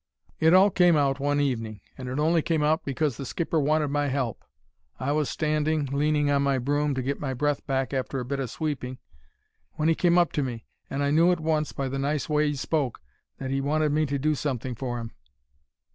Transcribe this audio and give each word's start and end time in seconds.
"It 0.39 0.55
all 0.55 0.71
came 0.71 0.95
out 0.97 1.19
one 1.19 1.39
evening, 1.39 1.79
and 1.95 2.09
it 2.09 2.17
only 2.17 2.41
came 2.41 2.63
out 2.63 2.83
because 2.83 3.17
the 3.17 3.23
skipper 3.23 3.59
wanted 3.59 3.89
my 3.89 4.07
help. 4.07 4.43
I 4.99 5.11
was 5.11 5.29
standing 5.29 5.85
leaning 5.85 6.31
on 6.31 6.41
my 6.41 6.57
broom 6.57 6.95
to 6.95 7.03
get 7.03 7.19
my 7.19 7.35
breath 7.35 7.63
back 7.67 7.93
arter 7.93 8.19
a 8.19 8.25
bit 8.25 8.39
o' 8.39 8.47
sweeping, 8.47 8.97
when 9.73 9.89
he 9.89 9.93
came 9.93 10.17
up 10.17 10.31
to 10.31 10.41
me, 10.41 10.65
and 10.89 11.03
I 11.03 11.11
knew 11.11 11.31
at 11.31 11.39
once, 11.39 11.71
by 11.71 11.87
the 11.87 11.99
nice 11.99 12.27
way 12.27 12.47
'e 12.47 12.55
spoke, 12.55 12.99
that 13.37 13.51
he 13.51 13.61
wanted 13.61 13.91
me 13.91 14.07
to 14.07 14.17
do 14.17 14.33
something 14.33 14.73
for 14.73 14.97
'im. 14.99 15.11